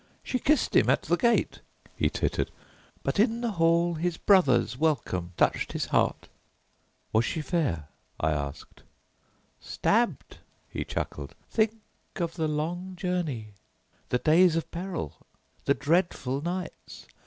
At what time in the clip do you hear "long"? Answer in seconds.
12.47-12.95